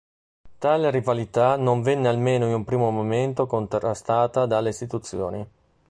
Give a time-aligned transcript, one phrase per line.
[0.57, 5.47] Tale rivalità non venne almeno in un primo momento contrastata dalle istituzioni.